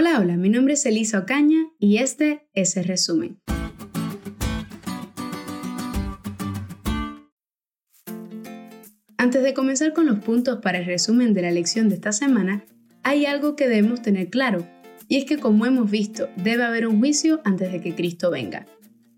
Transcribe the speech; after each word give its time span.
Hola, 0.00 0.20
hola, 0.20 0.36
mi 0.36 0.48
nombre 0.48 0.74
es 0.74 0.86
Elisa 0.86 1.18
Ocaña 1.18 1.72
y 1.80 1.96
este 1.96 2.48
es 2.54 2.76
el 2.76 2.84
resumen. 2.84 3.40
Antes 9.16 9.42
de 9.42 9.54
comenzar 9.54 9.94
con 9.94 10.06
los 10.06 10.20
puntos 10.20 10.60
para 10.62 10.78
el 10.78 10.84
resumen 10.84 11.34
de 11.34 11.42
la 11.42 11.50
lección 11.50 11.88
de 11.88 11.96
esta 11.96 12.12
semana, 12.12 12.64
hay 13.02 13.26
algo 13.26 13.56
que 13.56 13.68
debemos 13.68 14.00
tener 14.00 14.30
claro, 14.30 14.64
y 15.08 15.16
es 15.16 15.24
que 15.24 15.38
como 15.38 15.66
hemos 15.66 15.90
visto, 15.90 16.28
debe 16.36 16.62
haber 16.62 16.86
un 16.86 17.00
juicio 17.00 17.40
antes 17.44 17.72
de 17.72 17.80
que 17.80 17.96
Cristo 17.96 18.30
venga. 18.30 18.66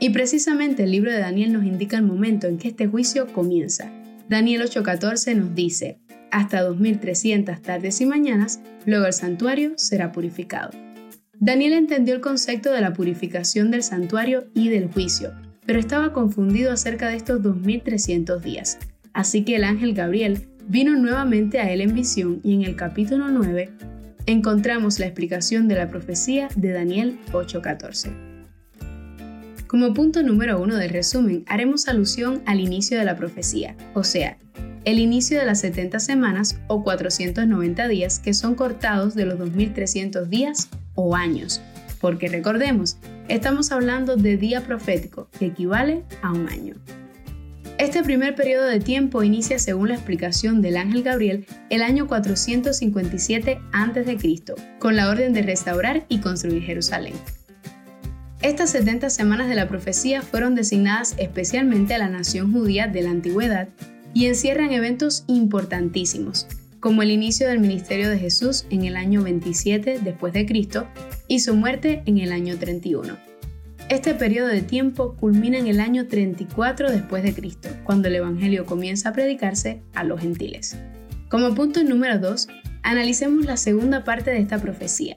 Y 0.00 0.08
precisamente 0.08 0.84
el 0.84 0.90
libro 0.90 1.12
de 1.12 1.18
Daniel 1.18 1.52
nos 1.52 1.66
indica 1.66 1.98
el 1.98 2.04
momento 2.04 2.46
en 2.46 2.56
que 2.56 2.68
este 2.68 2.86
juicio 2.86 3.26
comienza. 3.34 3.92
Daniel 4.26 4.62
8:14 4.62 5.36
nos 5.36 5.54
dice, 5.54 6.00
hasta 6.32 6.62
2300 6.62 7.62
tardes 7.62 8.00
y 8.00 8.06
mañanas, 8.06 8.60
luego 8.86 9.06
el 9.06 9.12
santuario 9.12 9.74
será 9.76 10.10
purificado. 10.10 10.70
Daniel 11.38 11.74
entendió 11.74 12.14
el 12.14 12.20
concepto 12.20 12.72
de 12.72 12.80
la 12.80 12.92
purificación 12.92 13.70
del 13.70 13.82
santuario 13.82 14.46
y 14.54 14.68
del 14.68 14.88
juicio, 14.88 15.32
pero 15.66 15.78
estaba 15.78 16.12
confundido 16.12 16.72
acerca 16.72 17.08
de 17.08 17.16
estos 17.16 17.42
2300 17.42 18.42
días. 18.42 18.78
Así 19.12 19.44
que 19.44 19.56
el 19.56 19.64
ángel 19.64 19.94
Gabriel 19.94 20.48
vino 20.68 20.96
nuevamente 20.96 21.58
a 21.60 21.70
él 21.70 21.80
en 21.80 21.94
visión 21.94 22.40
y 22.42 22.54
en 22.54 22.62
el 22.62 22.76
capítulo 22.76 23.28
9 23.28 23.70
encontramos 24.26 24.98
la 24.98 25.06
explicación 25.06 25.68
de 25.68 25.74
la 25.74 25.88
profecía 25.88 26.48
de 26.56 26.70
Daniel 26.70 27.18
8:14. 27.32 28.10
Como 29.66 29.94
punto 29.94 30.22
número 30.22 30.60
uno 30.60 30.76
del 30.76 30.90
resumen, 30.90 31.44
haremos 31.46 31.88
alusión 31.88 32.42
al 32.46 32.60
inicio 32.60 32.98
de 32.98 33.04
la 33.04 33.16
profecía, 33.16 33.74
o 33.94 34.04
sea, 34.04 34.38
el 34.84 34.98
inicio 34.98 35.38
de 35.38 35.46
las 35.46 35.60
70 35.60 36.00
semanas 36.00 36.58
o 36.66 36.82
490 36.82 37.88
días 37.88 38.18
que 38.18 38.34
son 38.34 38.54
cortados 38.54 39.14
de 39.14 39.26
los 39.26 39.38
2300 39.38 40.28
días 40.28 40.68
o 40.94 41.14
años, 41.14 41.60
porque 42.00 42.28
recordemos, 42.28 42.96
estamos 43.28 43.72
hablando 43.72 44.16
de 44.16 44.36
día 44.36 44.62
profético, 44.62 45.28
que 45.38 45.46
equivale 45.46 46.02
a 46.22 46.32
un 46.32 46.48
año. 46.48 46.74
Este 47.78 48.02
primer 48.02 48.34
periodo 48.34 48.66
de 48.66 48.80
tiempo 48.80 49.22
inicia, 49.22 49.58
según 49.58 49.88
la 49.88 49.94
explicación 49.94 50.62
del 50.62 50.76
ángel 50.76 51.02
Gabriel, 51.02 51.46
el 51.70 51.82
año 51.82 52.06
457 52.06 53.60
a.C., 53.72 54.38
con 54.78 54.94
la 54.94 55.08
orden 55.08 55.32
de 55.32 55.42
restaurar 55.42 56.04
y 56.08 56.18
construir 56.18 56.62
Jerusalén. 56.62 57.14
Estas 58.42 58.70
70 58.70 59.08
semanas 59.10 59.48
de 59.48 59.54
la 59.54 59.68
profecía 59.68 60.20
fueron 60.22 60.54
designadas 60.54 61.14
especialmente 61.16 61.94
a 61.94 61.98
la 61.98 62.08
nación 62.08 62.52
judía 62.52 62.88
de 62.88 63.02
la 63.02 63.10
antigüedad 63.10 63.68
y 64.14 64.26
encierran 64.26 64.72
eventos 64.72 65.24
importantísimos, 65.26 66.46
como 66.80 67.02
el 67.02 67.10
inicio 67.10 67.48
del 67.48 67.60
ministerio 67.60 68.08
de 68.08 68.18
Jesús 68.18 68.66
en 68.70 68.84
el 68.84 68.96
año 68.96 69.22
27 69.22 70.00
después 70.02 70.32
de 70.32 70.46
Cristo 70.46 70.86
y 71.28 71.40
su 71.40 71.54
muerte 71.54 72.02
en 72.06 72.18
el 72.18 72.32
año 72.32 72.58
31 72.58 73.32
este 73.92 74.14
periodo 74.14 74.48
de 74.48 74.62
tiempo 74.62 75.16
culmina 75.20 75.58
en 75.58 75.66
el 75.66 75.78
año 75.78 76.06
34 76.06 76.90
después 76.90 77.22
de 77.22 77.34
Cristo, 77.34 77.68
cuando 77.84 78.08
el 78.08 78.14
Evangelio 78.14 78.64
comienza 78.64 79.10
a 79.10 79.12
predicarse 79.12 79.82
a 79.92 80.02
los 80.02 80.18
gentiles. 80.18 80.78
Como 81.28 81.54
punto 81.54 81.84
número 81.84 82.18
2, 82.18 82.48
analicemos 82.82 83.44
la 83.44 83.58
segunda 83.58 84.02
parte 84.02 84.30
de 84.30 84.38
esta 84.38 84.58
profecía. 84.58 85.16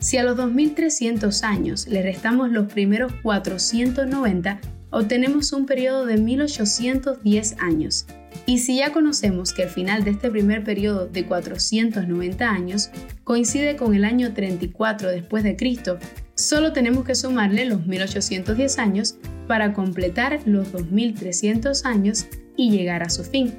Si 0.00 0.18
a 0.18 0.22
los 0.22 0.36
2300 0.36 1.42
años 1.44 1.86
le 1.86 2.02
restamos 2.02 2.50
los 2.50 2.70
primeros 2.70 3.10
490, 3.22 4.60
obtenemos 4.90 5.52
un 5.52 5.66
periodo 5.66 6.06
de 6.06 6.16
1810 6.16 7.56
años. 7.60 8.06
Y 8.46 8.58
si 8.58 8.78
ya 8.78 8.92
conocemos 8.92 9.52
que 9.52 9.64
el 9.64 9.68
final 9.68 10.04
de 10.04 10.12
este 10.12 10.30
primer 10.30 10.64
periodo 10.64 11.06
de 11.06 11.26
490 11.26 12.50
años 12.50 12.90
coincide 13.24 13.76
con 13.76 13.94
el 13.94 14.04
año 14.04 14.32
34 14.32 15.10
después 15.10 15.44
de 15.44 15.56
Cristo, 15.56 15.98
Solo 16.40 16.72
tenemos 16.72 17.04
que 17.04 17.14
sumarle 17.14 17.66
los 17.66 17.86
1810 17.86 18.78
años 18.78 19.16
para 19.46 19.74
completar 19.74 20.40
los 20.46 20.72
2300 20.72 21.84
años 21.84 22.28
y 22.56 22.70
llegar 22.70 23.02
a 23.02 23.10
su 23.10 23.24
fin. 23.24 23.52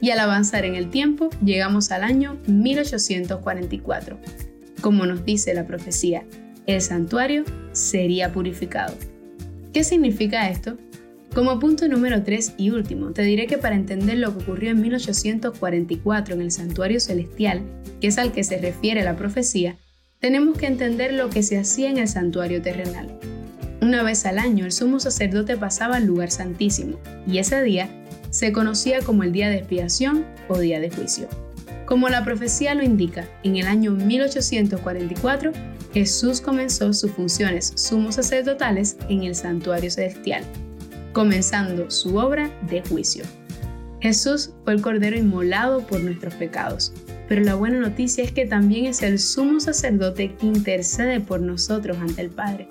Y 0.00 0.12
al 0.12 0.18
avanzar 0.18 0.64
en 0.64 0.74
el 0.74 0.88
tiempo, 0.88 1.28
llegamos 1.44 1.92
al 1.92 2.02
año 2.02 2.38
1844. 2.46 4.18
Como 4.80 5.04
nos 5.04 5.26
dice 5.26 5.52
la 5.52 5.66
profecía, 5.66 6.24
el 6.66 6.80
santuario 6.80 7.44
sería 7.72 8.32
purificado. 8.32 8.94
¿Qué 9.72 9.84
significa 9.84 10.50
esto? 10.50 10.76
Como 11.34 11.58
punto 11.58 11.88
número 11.88 12.22
3 12.22 12.56
y 12.58 12.70
último, 12.70 13.12
te 13.12 13.22
diré 13.22 13.46
que 13.46 13.56
para 13.56 13.74
entender 13.74 14.18
lo 14.18 14.36
que 14.36 14.42
ocurrió 14.42 14.70
en 14.70 14.82
1844 14.82 16.34
en 16.34 16.42
el 16.42 16.50
santuario 16.50 17.00
celestial, 17.00 17.62
que 17.98 18.08
es 18.08 18.18
al 18.18 18.32
que 18.32 18.44
se 18.44 18.58
refiere 18.58 19.02
la 19.02 19.16
profecía, 19.16 19.78
tenemos 20.20 20.58
que 20.58 20.66
entender 20.66 21.14
lo 21.14 21.30
que 21.30 21.42
se 21.42 21.58
hacía 21.58 21.88
en 21.88 21.96
el 21.96 22.06
santuario 22.06 22.60
terrenal. 22.60 23.18
Una 23.80 24.02
vez 24.02 24.26
al 24.26 24.38
año 24.38 24.66
el 24.66 24.72
sumo 24.72 25.00
sacerdote 25.00 25.56
pasaba 25.56 25.96
al 25.96 26.04
lugar 26.04 26.30
santísimo, 26.30 26.98
y 27.26 27.38
ese 27.38 27.62
día 27.62 27.88
se 28.28 28.52
conocía 28.52 29.00
como 29.00 29.22
el 29.22 29.32
día 29.32 29.48
de 29.48 29.56
expiación 29.56 30.26
o 30.48 30.58
día 30.58 30.80
de 30.80 30.90
juicio. 30.90 31.28
Como 31.92 32.08
la 32.08 32.24
profecía 32.24 32.74
lo 32.74 32.82
indica, 32.82 33.28
en 33.42 33.56
el 33.56 33.66
año 33.66 33.90
1844 33.90 35.52
Jesús 35.92 36.40
comenzó 36.40 36.94
sus 36.94 37.10
funciones 37.10 37.74
sumos 37.76 38.14
sacerdotales 38.14 38.96
en 39.10 39.24
el 39.24 39.34
santuario 39.34 39.90
celestial, 39.90 40.42
comenzando 41.12 41.90
su 41.90 42.16
obra 42.16 42.50
de 42.66 42.80
juicio. 42.80 43.24
Jesús 44.00 44.54
fue 44.64 44.72
el 44.72 44.80
Cordero 44.80 45.18
inmolado 45.18 45.86
por 45.86 46.00
nuestros 46.00 46.32
pecados, 46.32 46.94
pero 47.28 47.42
la 47.42 47.56
buena 47.56 47.78
noticia 47.78 48.24
es 48.24 48.32
que 48.32 48.46
también 48.46 48.86
es 48.86 49.02
el 49.02 49.18
sumo 49.18 49.60
sacerdote 49.60 50.34
que 50.34 50.46
intercede 50.46 51.20
por 51.20 51.42
nosotros 51.42 51.98
ante 52.00 52.22
el 52.22 52.30
Padre. 52.30 52.68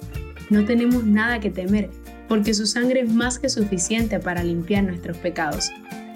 No 0.49 0.65
tenemos 0.65 1.03
nada 1.03 1.39
que 1.39 1.51
temer, 1.51 1.91
porque 2.27 2.55
su 2.55 2.65
sangre 2.65 3.01
es 3.01 3.13
más 3.13 3.37
que 3.37 3.49
suficiente 3.49 4.17
para 4.17 4.43
limpiar 4.43 4.83
nuestros 4.83 5.17
pecados. 5.17 5.69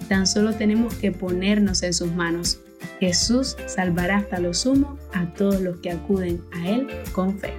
Tan 0.09 0.25
solo 0.25 0.55
tenemos 0.55 0.95
que 0.95 1.11
ponernos 1.11 1.83
en 1.83 1.94
sus 1.94 2.11
manos. 2.11 2.61
Jesús 3.00 3.58
salvará 3.68 4.18
hasta 4.18 4.40
lo 4.40 4.53
sumo 4.53 4.97
a 5.13 5.34
todos 5.34 5.62
los 5.62 5.80
que 5.80 5.91
acuden 5.91 6.41
a 6.52 6.69
Él 6.69 6.88
con 7.13 7.38
fe. 7.38 7.53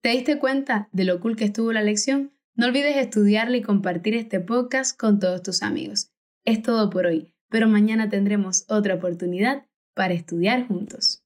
¿Te 0.00 0.10
diste 0.10 0.38
cuenta 0.38 0.88
de 0.92 1.04
lo 1.04 1.18
cool 1.20 1.34
que 1.34 1.46
estuvo 1.46 1.72
la 1.72 1.82
lección? 1.82 2.32
No 2.56 2.66
olvides 2.66 2.96
estudiarla 2.96 3.56
y 3.56 3.62
compartir 3.62 4.14
este 4.14 4.38
podcast 4.38 4.98
con 4.98 5.18
todos 5.18 5.42
tus 5.42 5.62
amigos. 5.62 6.12
Es 6.44 6.62
todo 6.62 6.90
por 6.90 7.06
hoy, 7.06 7.34
pero 7.48 7.68
mañana 7.68 8.08
tendremos 8.08 8.64
otra 8.68 8.94
oportunidad 8.94 9.64
para 9.94 10.14
estudiar 10.14 10.66
juntos. 10.66 11.22